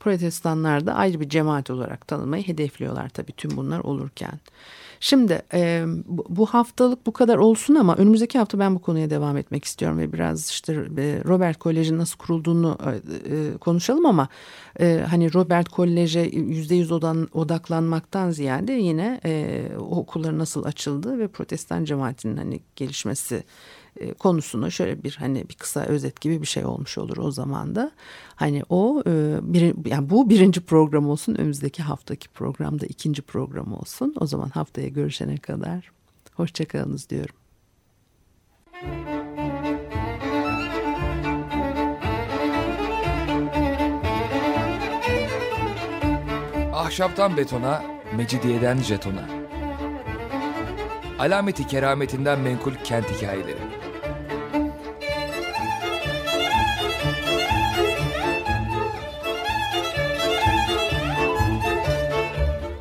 Protestanlar 0.00 0.86
da 0.86 0.94
ayrı 0.94 1.20
bir 1.20 1.28
cemaat 1.28 1.70
olarak 1.70 2.08
tanınmayı 2.08 2.46
hedefliyorlar 2.46 3.08
tabii 3.08 3.32
tüm 3.32 3.56
bunlar 3.56 3.78
olurken. 3.80 4.40
Şimdi 5.00 5.42
e, 5.54 5.84
bu 6.28 6.46
haftalık 6.46 7.06
bu 7.06 7.12
kadar 7.12 7.36
olsun 7.36 7.74
ama 7.74 7.96
önümüzdeki 7.96 8.38
hafta 8.38 8.58
ben 8.58 8.74
bu 8.74 8.78
konuya 8.78 9.10
devam 9.10 9.36
etmek 9.36 9.64
istiyorum 9.64 9.98
ve 9.98 10.12
biraz 10.12 10.50
işte 10.50 10.72
e, 10.72 11.22
Robert 11.24 11.58
Kolej'in 11.58 11.98
nasıl 11.98 12.18
kurulduğunu 12.18 12.78
e, 13.30 13.58
konuşalım 13.58 14.06
ama 14.06 14.28
e, 14.80 15.04
hani 15.10 15.34
Robert 15.34 15.68
Kolej'e 15.68 16.20
yüzde 16.20 16.74
yüz 16.74 16.92
odaklanmaktan 16.92 18.30
ziyade 18.30 18.72
yine 18.72 19.20
e, 19.24 19.62
okulların 19.78 20.38
nasıl 20.38 20.64
açıldığı 20.64 21.18
ve 21.18 21.28
Protestan 21.28 21.84
cemaatinin 21.84 22.36
hani 22.36 22.60
gelişmesi 22.76 23.44
e, 24.00 24.14
konusunu 24.14 24.70
şöyle 24.70 25.02
bir 25.02 25.16
hani 25.20 25.48
bir 25.48 25.54
kısa 25.54 25.80
özet 25.80 26.20
gibi 26.20 26.42
bir 26.42 26.46
şey 26.46 26.64
olmuş 26.64 26.98
olur 26.98 27.16
o 27.16 27.30
zaman 27.30 27.74
da. 27.74 27.90
Hani 28.36 28.62
o 28.68 29.02
e, 29.06 29.38
bir, 29.42 29.90
yani 29.90 30.10
bu 30.10 30.30
birinci 30.30 30.60
program 30.60 31.08
olsun 31.08 31.34
önümüzdeki 31.34 31.82
haftaki 31.82 32.28
programda 32.28 32.86
ikinci 32.86 33.22
program 33.22 33.72
olsun. 33.72 34.14
O 34.20 34.26
zaman 34.26 34.48
haftaya 34.48 34.88
görüşene 34.88 35.36
kadar 35.36 35.90
hoşçakalınız 36.34 37.10
diyorum. 37.10 37.34
Ahşaptan 46.72 47.36
betona, 47.36 47.82
mecidiyeden 48.16 48.78
jetona. 48.78 49.28
Alameti 51.18 51.66
kerametinden 51.66 52.40
menkul 52.40 52.74
kent 52.84 53.10
hikayeleri. 53.10 53.77